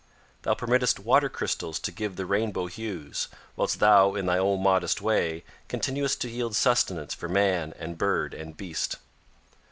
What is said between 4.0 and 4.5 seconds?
in thy